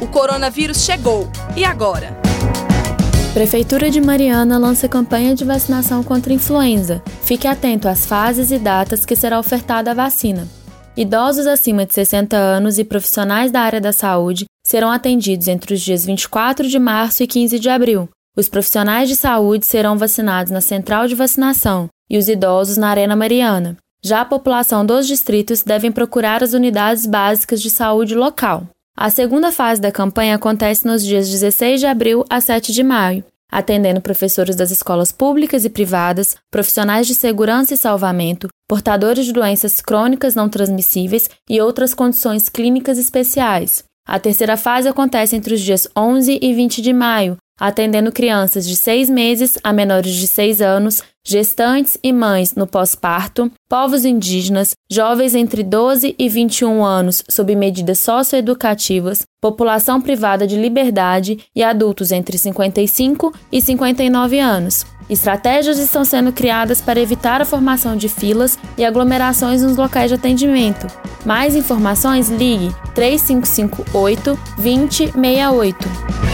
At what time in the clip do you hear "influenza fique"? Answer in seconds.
6.32-7.48